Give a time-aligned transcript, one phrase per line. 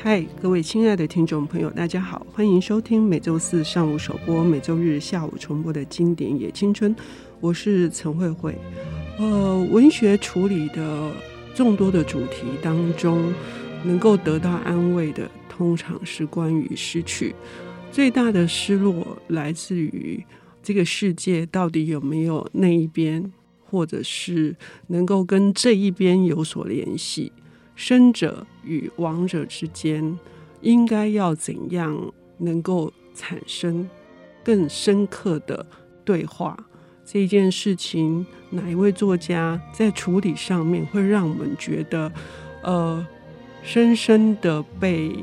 [0.00, 6.94] 嗨，各位亲爱的听众朋友，大家好，欢迎收听每周四上午首播、每周日下午重播的经典野青春。
[7.40, 8.56] 我是陈慧慧。
[9.18, 11.10] 呃，文学处理的
[11.52, 13.34] 众多的主题当中，
[13.82, 17.34] 能够得到安慰的，通常是关于失去。
[17.90, 20.24] 最大的失落来自于
[20.62, 23.32] 这个世界到底有没有那一边，
[23.64, 24.54] 或者是
[24.86, 27.32] 能够跟这一边有所联系。
[27.78, 30.18] 生者与亡者之间，
[30.62, 31.96] 应该要怎样
[32.38, 33.88] 能够产生
[34.42, 35.64] 更深刻的
[36.04, 36.58] 对话？
[37.04, 42.12] 这件事情，哪一位作家在处理上面会让我们觉得，
[42.64, 43.06] 呃，
[43.62, 45.14] 深深的被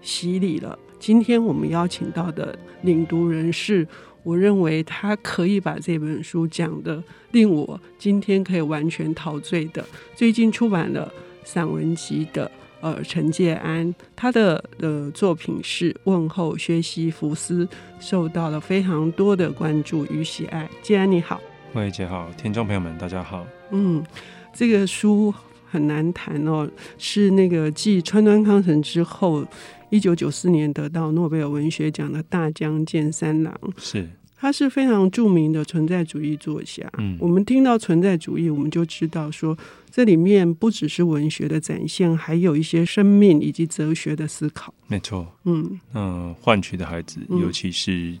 [0.00, 0.78] 洗礼了？
[1.00, 3.84] 今天我们邀请到的领读人是，
[4.22, 7.02] 我认为他可以把这本书讲得
[7.32, 11.12] 令我今天可以完全陶醉的，最近出版了。
[11.44, 17.64] 散文集的呃陈介安，他的呃作品是《问候薛西弗斯》，
[17.98, 20.68] 受到了非常多的关注与喜爱。
[20.82, 21.40] 介安你好，
[21.74, 23.46] 喂姐好，听众朋友们大家好。
[23.70, 24.04] 嗯，
[24.52, 25.32] 这个书
[25.70, 29.46] 很难谈哦，是那个继川端康成之后，
[29.90, 34.08] 一九九四年得到诺贝尔文学奖的大江健三郎是。
[34.40, 36.90] 他是非常著名的存在主义作家。
[36.96, 39.54] 嗯，我们听到存在主义，我们就知道说，
[39.90, 44.72] 这里面不只是文学的展现，还有一些生命以及哲学的思考。
[44.86, 45.30] 没错。
[45.44, 48.18] 嗯嗯，换取的孩子，尤其是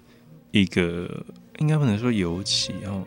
[0.50, 3.02] 一个、嗯、应该不能说尤其哦，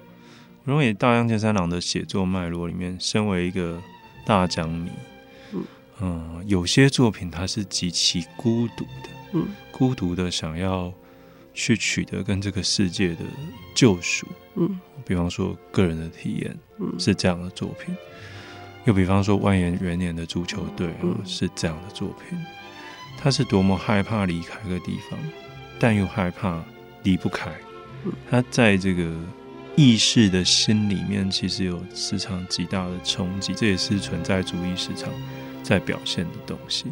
[0.64, 3.80] 我认为大江健三郎的写作脉络里面，身为一个
[4.26, 4.90] 大江迷，
[5.54, 5.64] 嗯
[6.02, 10.92] 嗯，有些作品它是极其孤独的，嗯，孤独的想要。
[11.54, 13.18] 去取得跟这个世界的
[13.76, 17.96] 救赎，嗯，比方说个人的体验，嗯，是这样的作品；
[18.86, 22.38] 又比方说万延元年的足球队，嗯，是这样的作品。
[23.18, 25.20] 他是多么害怕离开个地方，
[25.80, 26.64] 但又害怕
[27.04, 27.52] 离不开。
[28.30, 29.16] 他在这个
[29.76, 35.10] 意识的心里面，其实有市场极大的冲击，这也是存在主义市场
[35.62, 36.92] 在表现的东西。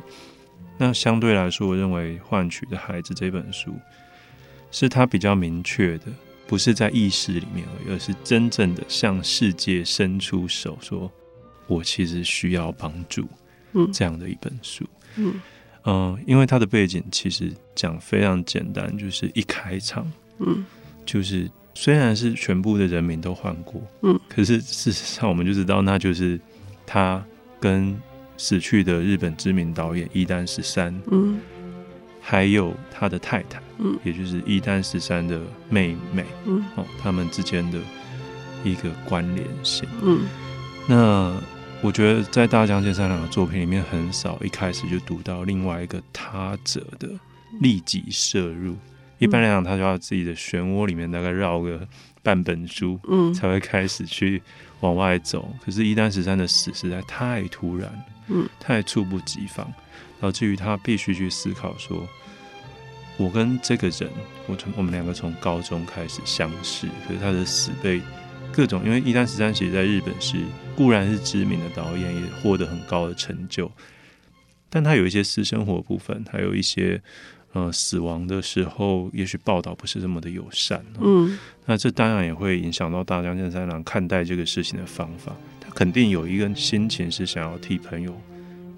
[0.78, 3.76] 那相对来说，我认为《换取的孩子》这本书。
[4.72, 6.06] 是他比较明确的，
[6.48, 11.12] 不是在意识里面而已，而是真正的向世界伸出手，说
[11.68, 13.28] ：“我其实需要帮助。”
[13.74, 14.86] 嗯，这样的一本书。
[15.18, 15.40] 嗯
[15.84, 20.10] 嗯、呃，因为他的背景其实讲非常简单，就是一开场，
[20.40, 20.66] 嗯，
[21.06, 26.40] 就是虽然是全部的人民都换过，嗯，可是事实上我们就知道，那就是
[26.86, 27.24] 他
[27.60, 27.98] 跟
[28.38, 31.40] 死去的日本知名导演伊丹十三，嗯。
[32.22, 37.80] 还有他的太太，嗯，也就是一丹十三的妹妹，嗯，哦，他们之间的
[38.64, 40.22] 一个关联性，嗯，
[40.88, 41.36] 那
[41.82, 47.10] 我觉得在大江健三郎的作品里面，很少一开始就读到另外一个他者的
[47.60, 48.76] 立即摄入。
[49.18, 51.88] 一般来讲，他就要自己的漩涡里面大概绕个
[52.24, 54.42] 半本书，嗯，才会开始去
[54.80, 55.54] 往外走。
[55.64, 59.72] 可是伊丹十三的死实在太突然，嗯，太猝不及防。
[60.20, 62.08] 导致于他必须去思考说，
[63.18, 64.08] 我跟这个人，
[64.46, 68.00] 我从我们两个从高中开始相识，可是他的死被
[68.52, 70.38] 各种，因为伊丹十三其实在日本是
[70.76, 73.72] 固然是知名的导演，也获得很高的成就，
[74.70, 77.02] 但他有一些私生活部分，还有一些
[77.54, 80.84] 呃死亡的时候，也许报道不是这么的友善。
[81.00, 85.36] 嗯，那这当然也会影响到大江健三郎看待这个事情的方法。
[85.60, 88.16] 他肯定有一个心情是想要替朋友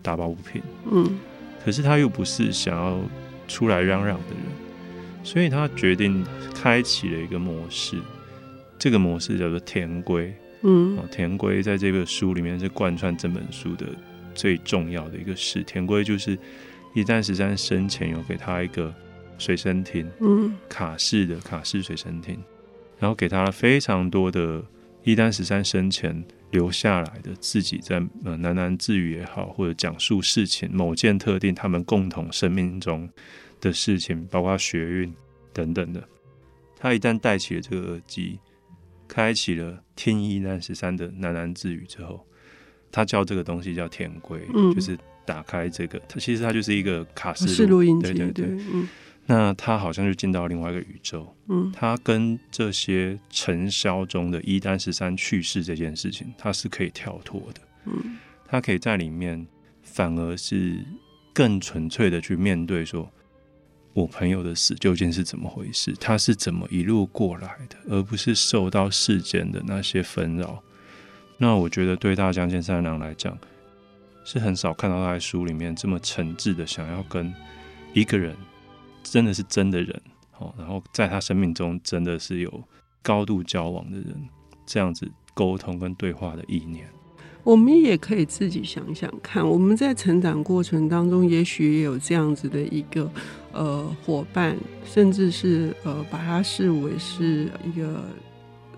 [0.01, 0.61] 打抱不平。
[0.91, 1.17] 嗯。
[1.63, 2.99] 可是他又不是想要
[3.47, 7.97] 出来嚷嚷的人，所以他决定开启了一个模式，
[8.77, 10.33] 这个模式叫做田归。
[10.63, 13.85] 嗯，田归在这个书里面是贯穿整本书的
[14.35, 15.63] 最重要的一个事。
[15.63, 16.37] 田归就是
[16.93, 18.93] 伊丹十三生前有给他一个
[19.37, 22.37] 随身听，嗯，卡式的卡式随身听，
[22.99, 24.63] 然后给他了非常多的
[25.03, 26.23] 一丹十三生前。
[26.53, 33.09] 留下来的自己在呃喃喃自语也好，或者讲述事情某件特定他们共同生命中
[33.59, 35.11] 的事情，包括学运
[35.51, 36.07] 等等的。
[36.77, 38.37] 他一旦戴起了这个耳机，
[39.07, 42.23] 开启了听一丹十三的喃喃自语之后，
[42.91, 48.87] 他叫这个东西叫天规，嗯，就是打开这个，它其实它就是一个卡式录音机，对对对，嗯。
[49.25, 59.47] 那他好像就进到另外一个宇宙，嗯，他跟这些尘嚣中的一丹十三去世这件事情，他是可以跳脱的，嗯，他可以在里面
[59.81, 60.77] 反而是
[61.31, 63.09] 更纯粹的去面对，说
[63.93, 70.61] 我朋友的死究竟是怎么回事，他是怎么一路过来的，而不是受到世间的那些纷扰。
[71.37, 73.37] 那我觉得对大江健三郎来讲，
[74.23, 77.33] 是很少看到他在书里面这么诚挚的想要跟
[77.93, 78.35] 一个人，
[79.03, 80.01] 真的是真的人，
[80.39, 82.63] 哦，然后在他生命中真的是有
[83.01, 84.15] 高度交往的人，
[84.65, 86.87] 这样子沟通跟对话的意念。
[87.43, 93.11] 我们也可以自己想想看，我们在成长过程当中，也许也有这样子的一个
[93.51, 94.55] 呃伙伴，
[94.85, 98.05] 甚至是呃把他视为是一个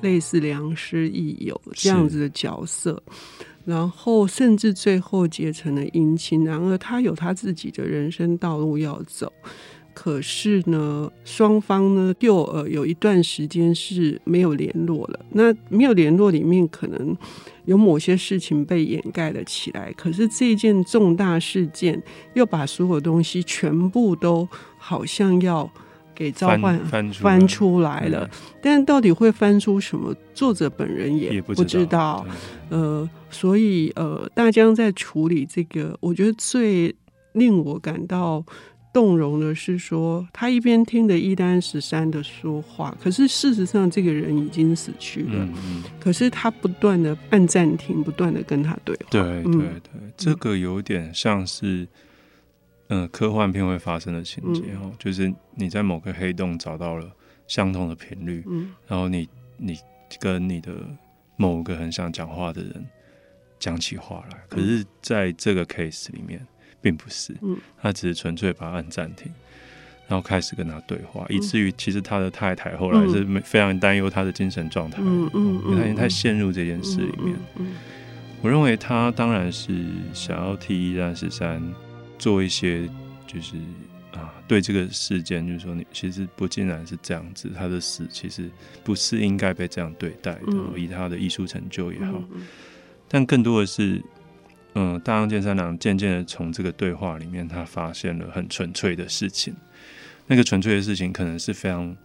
[0.01, 3.00] 类似良师益友这样子的角色，
[3.65, 6.45] 然后甚至最后结成了姻亲。
[6.45, 9.31] 然而他有他自己的人生道路要走，
[9.94, 15.19] 可是呢，双方呢又呃有一段时间是没有联络了。
[15.31, 17.15] 那没有联络里面可能。
[17.65, 22.00] 有某些事情被掩盖了起来，可是这件重大事件
[22.35, 24.47] 又把所有东西全部都
[24.77, 25.68] 好像要
[26.15, 28.29] 给召唤翻，翻出来了，
[28.62, 30.15] 但到底会翻出什么？
[30.33, 31.67] 作者本人也不知道。
[31.67, 32.25] 知道
[32.69, 36.95] 呃，所以呃，大江在处理这个，我觉得最
[37.33, 38.44] 令我感到。
[38.95, 45.31] 动容的是说，他一边听着一丹十三的说话，可是事实上这个人已经死去了。
[45.33, 49.07] 嗯嗯、可是他不断的按暂停，不断的跟他对话。
[49.09, 51.85] 对对对，嗯、这个有点像是，
[52.87, 57.11] 嗯、呃，科幻片会发生的情节哦，嗯、就是你在某个黑洞找到了
[57.47, 59.27] 相同的频率，嗯、然后你
[59.57, 59.77] 你
[60.19, 60.71] 跟你的
[61.35, 62.85] 某个很想讲话的人
[63.59, 66.45] 讲起话来，可是在这个 case 里面。
[66.81, 67.35] 并不是，
[67.81, 69.31] 他只是纯粹把它按暂停，
[70.07, 77.35] 然后开始跟他对话，以至于其实他的太太后来是非常担忧他的精神状态，嗯嗯，因为他已经太陷入这件事里面。
[78.43, 79.83] 我认为他当然是
[80.13, 81.59] 想要替一三十三
[82.25, 82.89] 做一些，
[83.27, 83.56] 就是
[84.12, 88.50] 啊，对这个事件，就是说你其实不尽然是这样子，他的死其实
[88.83, 92.19] 不是应该被这样对待的，以他的艺术成就也好，
[93.07, 94.01] 但更多的是。
[94.77, 99.56] 嗯，大江健三郎渐渐的从这个对话里面，他发现了很纯粹的事情。
[100.28, 101.95] 那个纯粹的事情，可能是非常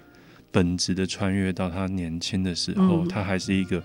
[0.52, 3.82] 本质的穿越到他年轻的时候，嗯、他还是一个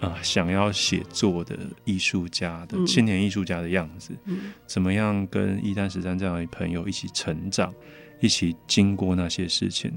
[0.00, 4.12] 啊、呃、想要写作的艺术家的青年艺术家的样子。
[4.24, 7.72] 嗯、怎么样跟一丹十三这样的朋友一起成长，
[8.20, 9.92] 一起经过那些事情，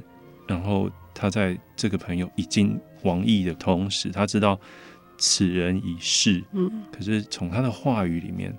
[0.48, 4.60] 然后他在这个朋友已经亡佚的同时，他知道。
[5.24, 8.52] 此人已逝，嗯，可是从他的话语里面，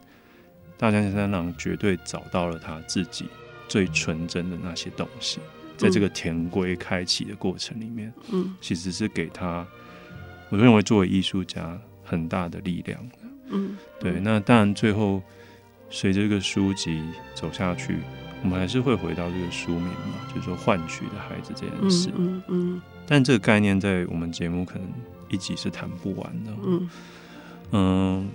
[0.78, 3.24] 大江健三郎绝对找到了他自己
[3.66, 5.40] 最纯真的那些东西，
[5.76, 9.66] 在这个田归开启的过程里面，嗯，其实是给他，
[10.52, 13.00] 我认为作为艺术家很大的力量，
[13.48, 14.20] 嗯，对。
[14.20, 15.20] 那当然，最后
[15.88, 17.02] 随着这个书籍
[17.34, 17.96] 走下去，
[18.42, 22.82] 我们还是会回到这个书名嘛，就是说换取的孩子这件事，嗯嗯。
[23.06, 24.86] 但这个概念在我们节目可能。
[25.30, 26.52] 一集是谈不完的。
[26.62, 26.90] 嗯
[27.70, 28.28] 嗯，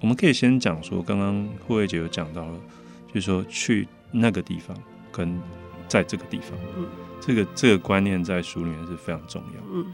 [0.00, 2.60] 我们可以先讲说，刚刚慧慧姐有讲到了，
[3.08, 4.76] 就是说去那个地方
[5.10, 5.40] 跟
[5.88, 6.86] 在这个地方，嗯，
[7.20, 9.60] 这个这个观念在书里面是非常重要。
[9.72, 9.86] 嗯，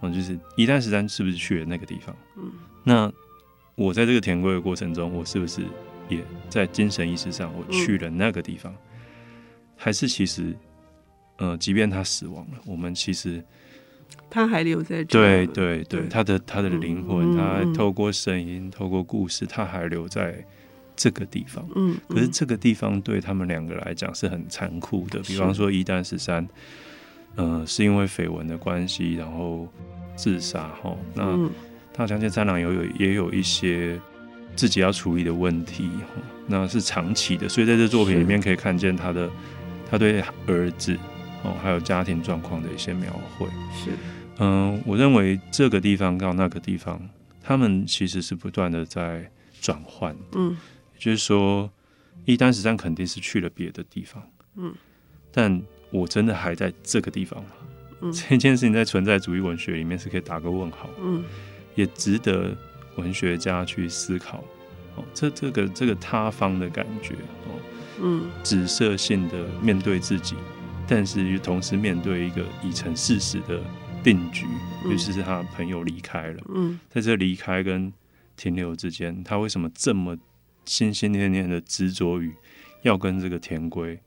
[0.00, 2.16] 嗯，就是一丹十三是不是去了那个地方？
[2.36, 2.52] 嗯，
[2.84, 3.12] 那
[3.74, 5.62] 我在这个田归的过程中，我是不是
[6.08, 8.74] 也在精神意识上我去了那个地方？
[9.76, 10.56] 还是其实，
[11.36, 13.44] 呃，即便他死亡了，我们其实。
[14.30, 15.18] 他还留在这。
[15.18, 20.44] 对对对，他的他的灵魂，他透过声音，透过故事，他还留在
[20.94, 21.68] 这个地方。
[21.74, 25.20] 嗯，可是这个地方对他们两个来讲是很残酷的。
[25.20, 26.46] 比方说，一旦十三，
[27.36, 29.68] 嗯，是因为绯闻的关系，然后
[30.16, 30.68] 自杀。
[30.82, 31.50] 哈，那
[31.92, 34.00] 大江健三郎有有也有一些
[34.54, 37.48] 自己要处理的问题哈，那是长期的。
[37.48, 39.30] 所以在这作品里面可以看见他的
[39.90, 40.96] 他对儿子。
[41.44, 43.90] 哦，还有家庭状况的一些描绘，是，
[44.38, 47.00] 嗯，我认为这个地方到那个地方，
[47.40, 50.56] 他们其实是不断的在转换，嗯，
[50.94, 51.70] 也就是说，
[52.24, 54.20] 一丹十三肯定是去了别的地方，
[54.56, 54.74] 嗯，
[55.30, 57.50] 但我真的还在这个地方吗？
[58.00, 61.24] 嗯，这件事情在存在主义文学里面是可以打个问号，嗯，
[61.74, 62.56] 也值得
[62.96, 64.44] 文学家去思考，
[64.96, 67.60] 哦，这这个这个塌方的感觉，哦，
[68.02, 70.36] 嗯，指涉性的面对自己。
[70.88, 73.60] 但是又同时面对一个已成事实的
[74.04, 74.46] 定局，
[74.84, 76.40] 尤其是他的朋友离开了。
[76.54, 77.92] 嗯，在这离开跟
[78.36, 80.16] 停留之间，他为什么这么
[80.64, 82.32] 心心念念的执着于
[82.82, 83.98] 要跟这个田归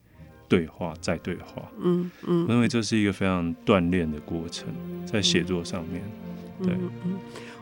[0.50, 1.70] 对话再对话？
[1.80, 4.66] 嗯嗯，我认为这是一个非常锻炼的过程，
[5.06, 6.02] 在写作上面。
[6.62, 7.16] 对，嗯，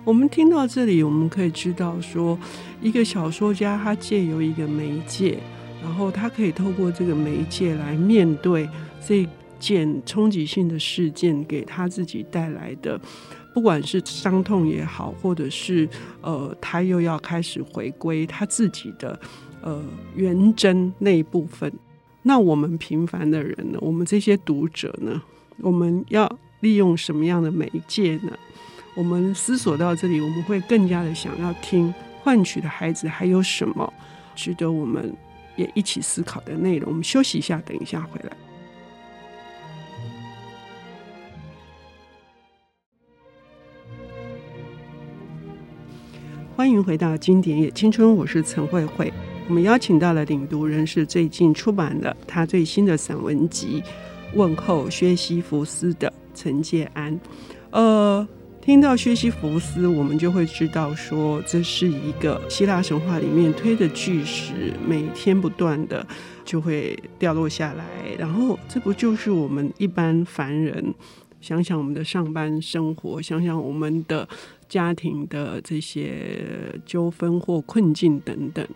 [0.04, 2.36] 我们听到这里，我们可以知道说，
[2.80, 5.38] 一个小说家他借由一个媒介，
[5.82, 8.68] 然后他可以透过这个媒介来面对。
[9.06, 9.26] 这
[9.58, 13.00] 件冲击性的事件给他自己带来的
[13.54, 15.88] 不管是伤痛也好，或者是
[16.20, 19.18] 呃，他又要开始回归他自己的
[19.62, 19.82] 呃
[20.14, 21.72] 原真那一部分。
[22.28, 23.78] 那我们平凡的人呢？
[23.80, 25.22] 我们这些读者呢？
[25.62, 26.30] 我们要
[26.60, 28.30] 利用什么样的媒介呢？
[28.94, 33.90] 我们思索到这里，我们会更加的想要听换取的孩子还有什么
[34.36, 35.10] 值得我们
[35.56, 36.90] 也一起思考的内容。
[36.90, 38.36] 我们休息一下，等一下回来。
[46.54, 49.10] 欢迎回到《经典也青春》，我是陈慧慧。
[49.48, 53.82] 我们邀请到了领读人是最近出版了他最新的散文集
[54.36, 57.18] 《问候薛西弗斯》的陈介安。
[57.70, 58.28] 呃，
[58.60, 66.06] 听到薛西弗斯，我们就会知道说，这是一个希腊神话里面推的巨石，每天不断的
[66.44, 67.86] 就会掉落下来。
[68.18, 70.94] 然后，这不就是我们一般凡人？
[71.40, 74.28] 想想我们的上班生活，想想我们的。
[74.68, 76.38] 家庭的这些
[76.84, 78.68] 纠纷或困境等等，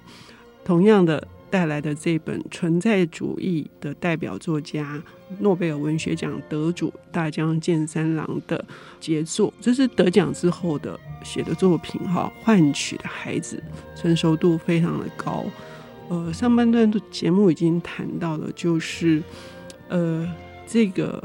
[0.65, 5.03] 同样的带来的这本存在主义的代表作家、
[5.41, 8.65] 诺贝尔文学奖得主大江健三郎的
[9.01, 12.33] 杰作，这是得奖之后的写的作品哈。
[12.43, 13.63] 换取的孩子
[13.95, 15.45] 成熟度非常的高。
[16.09, 19.23] 呃，上半段的节目已经谈到了，就是
[19.89, 20.31] 呃
[20.67, 21.23] 这个。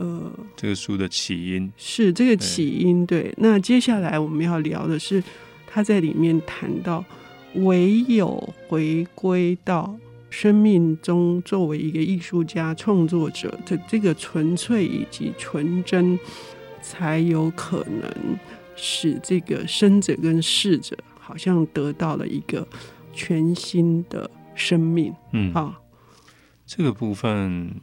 [0.00, 3.34] 呃，这个书的起因是这个起因，对，对。
[3.38, 5.20] 那接下来我们要聊的是，
[5.66, 7.04] 他在里面谈到，
[7.54, 9.96] 唯有回归到
[10.30, 16.18] 生命中，作为一个艺术家、创作者的这个纯粹以及纯真，
[16.82, 18.38] 才有可能
[18.76, 22.66] 使这个生者跟逝者好像得到了一个
[23.12, 25.14] 全新的生命。
[25.32, 25.80] 嗯，啊，
[26.66, 27.80] 这个部分。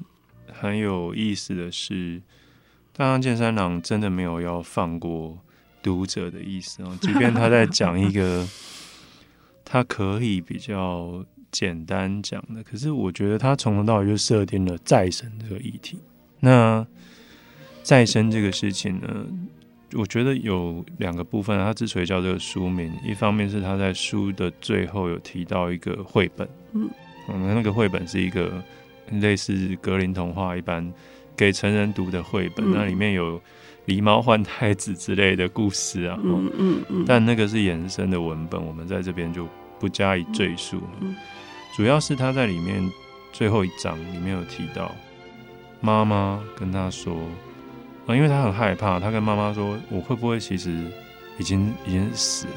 [0.58, 2.22] 很有意思的是，
[2.96, 5.38] 大江健三郎真的没有要放过
[5.84, 6.98] 读者的意思哦。
[7.02, 8.48] 即便他在讲一个
[9.76, 16.00] 他可以比较简单讲的，可是我觉得他从头到尾就设定了再生这个议题。
[16.40, 16.88] 那
[17.84, 19.28] 再生这个事情呢，
[19.96, 21.60] 我觉得有两个部分。
[21.60, 26.90] 他之所以叫这个书名，一方面是他在书的最后有提到一个绘本，嗯，
[27.28, 28.64] 那个绘本是一个。
[29.22, 30.92] 类似格林童话一般
[31.38, 33.40] 给成人读的绘本，嗯，那里面有
[33.86, 39.48] 狸猫换太子之类的故事啊，嗯嗯嗯，但那个是延伸的文本，我们在这边就
[39.80, 40.82] 不加以赘述。
[41.76, 42.90] 主要是他在里面
[43.34, 44.94] 最后一章里面有提到，
[45.82, 47.16] 妈妈跟他说
[48.08, 50.92] 啊，因为他很害怕，他跟妈妈说，我会不会其实
[51.38, 52.54] 已经已经死了？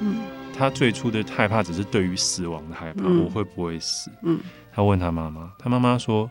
[0.00, 0.16] 嗯，
[0.56, 4.10] 他最初的害怕只是对于死亡的害怕，我会不会死？
[4.22, 4.38] 嗯。
[4.74, 6.30] 他问他妈妈，他妈妈说：“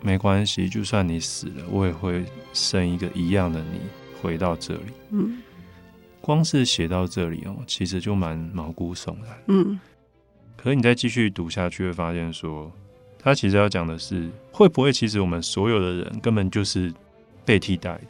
[0.00, 3.80] 没关系，就算你死了，我也会生一个一样的你
[4.22, 5.42] 回到这里。”嗯，
[6.28, 9.38] 光是写到这里哦，其实就蛮毛骨悚然。
[9.46, 9.80] 嗯，
[10.58, 12.70] 可是你再继续读下去，会发现说，
[13.18, 16.92] 他其实要讲的是，会不会其实我们所有的人根本就是
[17.46, 18.08] 被替代的？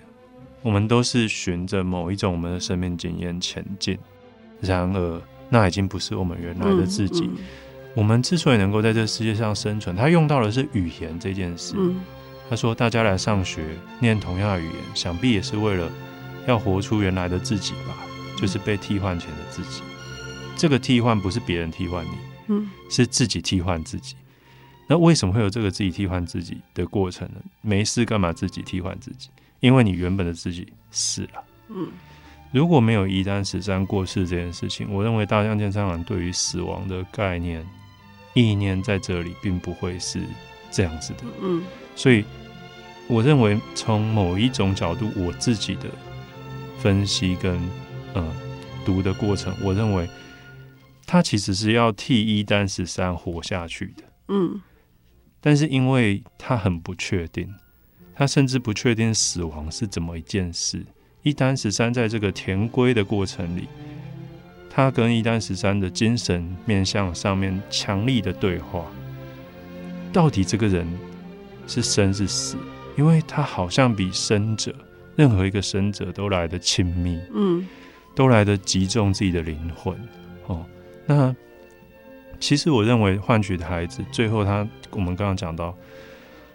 [0.62, 3.96] 我们都是循着某一种我们的生命经验前进，
[4.60, 7.24] 然而那已经不是我们原来的自己。
[7.24, 7.44] 嗯嗯
[7.94, 11.76] 我们之所以能够在这个世界上生存，他用到的是语言这件事。
[11.78, 12.00] 嗯、
[12.50, 13.64] 他说：“大家来上学，
[14.00, 15.88] 念同样的语言，想必也是为了
[16.48, 18.07] 要活出原来的自己吧？
[18.38, 19.82] 就是被替换前的自己。
[20.56, 22.10] 这个替换不是别人替换你，
[22.46, 24.14] 嗯，是自己替换自己。
[24.86, 27.40] 那为什么会有这个自己替换自己的过程呢？
[27.60, 29.28] 没事干嘛自己替换自己？
[29.60, 31.44] 因为你原本的自己死了。
[31.68, 31.88] 嗯，
[32.52, 37.66] 如果没有一丹十三过世这件事情，我认为大江健三郎对于死亡的概念。
[38.34, 40.22] 意念在这里并不会是
[40.70, 41.60] 这样子的，嗯，
[41.96, 42.24] 所以
[43.08, 45.88] 我认为从某一种角度，我自己的
[46.78, 47.58] 分析跟
[48.18, 48.48] 嗯
[48.84, 50.08] 读的过程，我认为
[51.06, 54.60] 他其实是要替一丹十三活下去的，嗯，
[55.40, 57.54] 但是因为他很不确定，
[58.14, 60.86] 他甚至不确定死亡是怎么一件事，
[61.22, 63.68] 一丹十三在这个填归的过程里。
[64.70, 68.86] 他跟一丹十三的精神面向上面强力的对话，
[70.12, 70.86] 到底这个人
[71.66, 72.56] 是生是死？
[72.96, 74.74] 因为他好像比生者
[75.16, 77.66] 任何一个生者都来得亲密，嗯，
[78.18, 79.96] 都来得击中自己的灵魂。
[80.48, 80.66] 哦，
[81.06, 81.32] 那
[82.40, 85.72] 其实我认为换取的孩子最后他，我们刚刚讲到，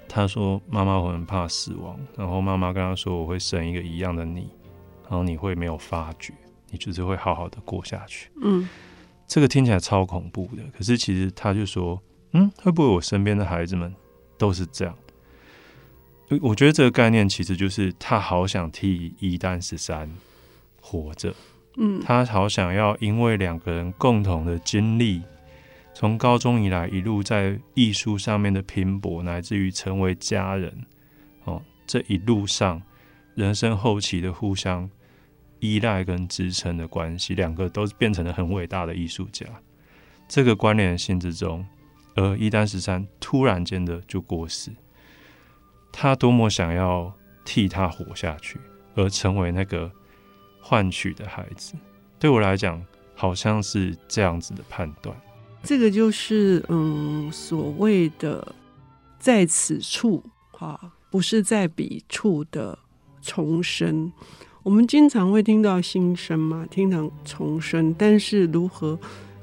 [0.10, 4.50] 他说妈妈我很怕死亡，然后妈妈跟他说我会生一个一样的你，
[5.04, 6.34] 然后你会没有发觉。
[6.70, 8.30] 你就是会好好的过下去。
[8.42, 8.68] 嗯，
[9.26, 11.98] 这个听起来超恐怖的，可是其实他就说，
[12.34, 13.96] 嗯，会不会我身边的孩子们
[14.38, 14.94] 都是这样？
[16.42, 20.12] 我觉得这个概念其实就是他好想替一丹十三
[20.86, 21.34] 活着，
[21.78, 25.22] 嗯，他好想要因为两个人共同的经历，
[25.94, 30.86] 从高中以来一路在艺术上面的拼搏，乃至于成为家人，
[31.46, 32.82] 哦，这一路上
[33.34, 34.90] 人生后期的互相
[35.60, 39.46] 依赖跟支撑的关系，两个都变成了很伟大的艺术家。
[40.28, 41.66] 这个关联性之中，
[42.16, 44.70] 而伊丹十三突然间的就过世。
[45.92, 47.14] 他多么想要
[47.46, 48.60] 替他活下去，
[48.96, 49.92] 而成为那个
[50.66, 51.74] 换取的孩子，
[52.18, 52.82] 对我来讲，
[53.14, 55.14] 好像是这样子的判断。
[55.62, 58.56] 这个就是嗯，所谓的
[59.20, 60.80] 在此处哈，
[61.12, 62.80] 不是在彼处的
[63.22, 64.10] 重生。
[64.64, 68.98] 我们经常会听到新生嘛，听到重生，但是如何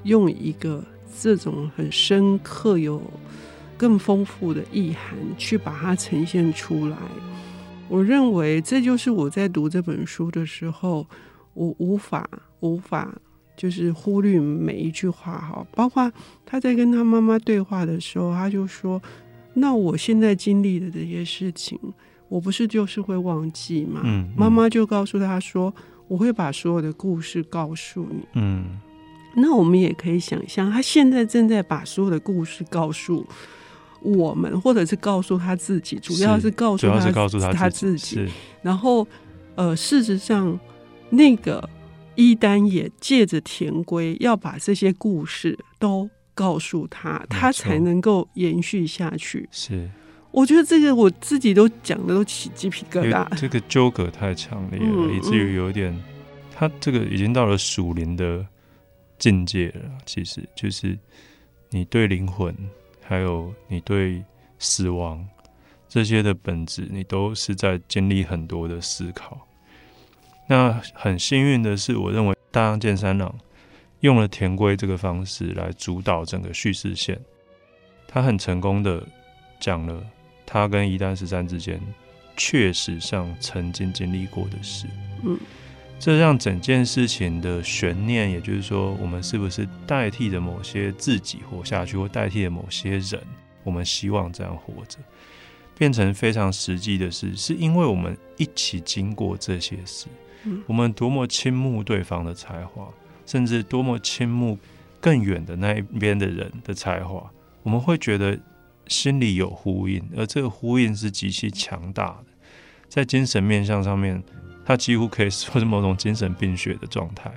[0.05, 0.83] 用一个
[1.21, 3.03] 这种很深刻有。
[3.77, 6.99] 更丰富的意涵去把它呈现出来，
[7.91, 11.05] 我认为这就是我在读这本书的时候，
[11.55, 12.25] 我无法
[12.61, 13.13] 无法
[13.57, 16.11] 就是忽略每一句话哈，包括
[16.47, 19.03] 他在跟他妈妈对话的时候，他就说
[19.55, 21.77] ：“那我现在经历的这些事情，
[22.29, 25.75] 我不是就是会忘记吗？”嗯，嗯，妈妈就告诉他说
[26.07, 28.79] ：“我会把所有的故事告诉你。”嗯，
[29.35, 33.27] 那我们也可以想象，他现在正在把所有的故事告诉。
[34.03, 38.27] 我们，或者是告诉他自己，主要是告诉他，主要是告诉他他自己。
[38.63, 39.07] 然后，
[39.55, 40.59] 呃，事实上，
[41.11, 41.69] 那个
[42.15, 49.49] 一丹也借着田归要把这些故事都告诉他，他才能够延续下去。
[49.51, 49.91] 是，
[50.31, 53.27] 我觉得这个我自己都讲的都起鸡皮疙瘩。
[53.37, 55.95] 这个纠葛太强烈了，嗯、以至于有点，
[56.55, 58.47] 他这个已经到了属灵的
[59.19, 59.83] 境界了。
[60.07, 60.99] 其实就是
[61.71, 62.55] 你对灵魂。
[63.11, 64.23] 还有你对
[64.61, 65.27] 死亡
[65.89, 69.37] 这些的本质，你都是在经历很多的思考。
[70.47, 73.35] 那很幸运的是，我认为大江健三郎
[73.99, 77.21] 用了田归这个方式来主导整个叙事线，
[78.07, 79.05] 他很成功的
[79.59, 80.01] 讲了
[80.47, 81.81] 他跟一丹十三之间
[82.37, 84.87] 确实上曾经经历过的事。
[85.25, 85.37] 嗯。
[86.01, 93.21] 这让整件事情的悬念，也就是说，我们是不是代替着某些自己活下去，或代替了某些人，
[93.63, 94.97] 我们希望这样活着，
[95.77, 100.07] 变成非常实际的事，是因为我们一起经过这些事，
[100.67, 102.89] 我们多么倾慕对方的才华，
[103.27, 104.59] 甚至多么倾慕
[105.03, 107.31] 更远的那一边的人的才华，
[107.63, 108.39] 我们会觉得
[108.87, 112.33] 心里有呼应，而这个呼应是极其强大的，
[112.89, 114.23] 在精神面向上面。
[114.65, 117.33] 他几乎可以说是某种精神病学的状态。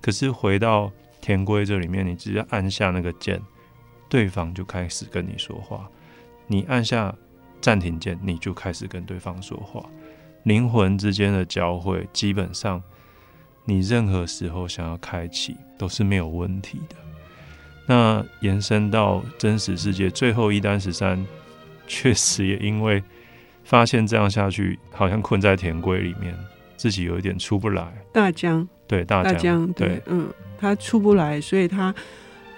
[0.00, 0.90] 可是回到
[1.20, 3.40] 田归这里面，你只要按下那个键，
[4.08, 5.88] 对方就开始跟你说话。
[6.46, 7.14] 你按下
[7.60, 9.84] 暂停键，你就开始跟对方说话。
[10.44, 12.82] 灵魂之间的交汇，基本上
[13.64, 16.96] 你任何时候想要开启都是没有问题的。
[17.86, 21.26] 那延伸到真实世界，最后一单十三
[21.86, 23.02] 确实也因为。
[23.64, 26.34] 发现这样下去，好像困在田龟里面，
[26.76, 27.92] 自己有一点出不来。
[28.12, 31.92] 大江对大江，对，对嗯，他出不来，所以他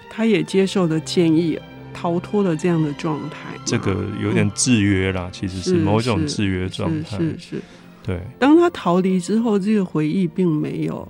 [0.09, 1.57] 他也接受了建议，
[1.93, 3.37] 逃脱了这样的状态。
[3.65, 7.17] 这个有点制约啦，嗯、其实是某种制约状态。
[7.17, 7.61] 是是，是，是，
[8.03, 8.19] 对。
[8.37, 11.09] 当他逃离之后，这个回忆并没有，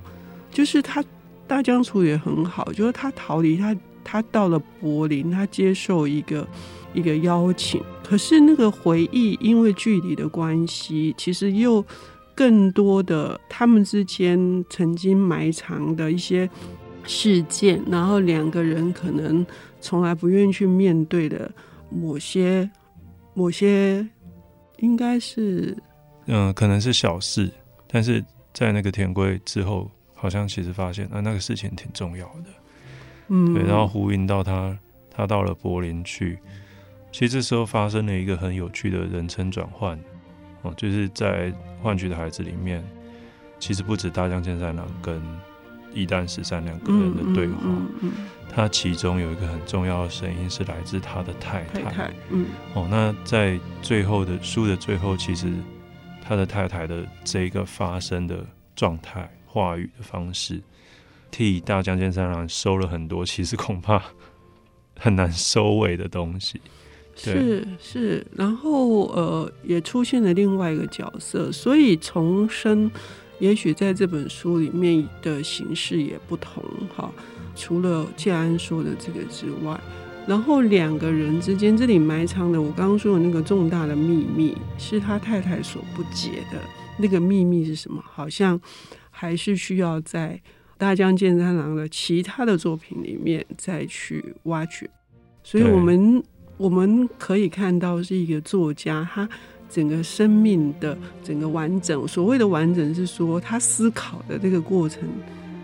[0.52, 1.04] 就是他
[1.48, 3.76] 大江处也很好，就是他逃离，他
[4.08, 6.48] 他到了柏林，他接受一个。
[6.94, 11.86] 一个邀请，可是那个回忆因为距离的关系，其实又
[12.34, 16.50] 更多的他们之间曾经埋藏的一些
[17.04, 19.46] 事件，然后两个人可能
[19.80, 21.52] 从来不愿意去面对的
[21.92, 22.68] 某些
[23.36, 24.08] 某些，
[24.78, 25.78] 应该是
[26.26, 27.52] 嗯，可能是小事，
[27.88, 32.46] 但是在那个田归之后，好像其实发现啊，那个事情挺重要的，
[33.28, 34.78] 嗯，对，然后呼应到他，
[35.10, 36.38] 他到了柏林去。
[37.12, 39.98] 其实这时候发生了一个很有趣的人称转换，
[40.62, 42.84] 哦，就是在《换取的孩子》里面，
[43.60, 45.22] 其实不止大江健三郎跟
[45.94, 52.12] 伊丹十三两个人的对话，嗯嗯嗯、他其中有一个很重要的声音是来自他的太太，太太。
[52.30, 55.52] 嗯，哦，那在最后的书的最后，其实
[56.22, 60.62] 他的太太的这一个发声的状态、话语的方式，
[61.32, 64.02] 替大江健三郎收了很多，其实恐怕
[64.98, 66.62] 很难收尾的东西。
[67.16, 72.92] 是是，然后呃，也出现了另外一个角色，所以重生，
[73.40, 76.64] 也许在这本书里面的形式也不同
[76.96, 77.12] 哈。
[77.56, 79.80] 除了建安说的这个之外，
[80.28, 86.60] 然后两个人之间这里埋藏的，我刚刚说的那个重大的秘密，是他太太所不解的。
[87.00, 88.04] 那个秘密是什么？
[88.06, 88.60] 好像
[89.10, 90.40] 还是需要在
[90.78, 94.90] 大江健三郎的其他的作品里面再去挖掘。
[95.44, 96.24] 所以我们
[96.58, 99.28] 我们可以看到，是一个作家，他
[99.70, 102.08] 整个生命的整个完整。
[102.08, 105.04] 所谓的完整，是说他思考的这个过程，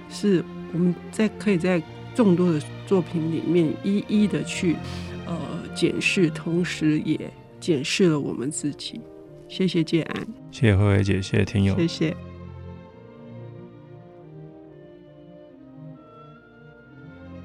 [0.10, 1.82] 是我们在可以在
[2.16, 4.76] 众多的作品里面一一的去
[5.26, 5.38] 呃
[5.76, 7.20] 检视，同时也
[7.60, 9.00] 检视了我们自己。
[9.50, 12.33] 谢谢建安，谢谢慧慧姐，谢谢听友，谢谢。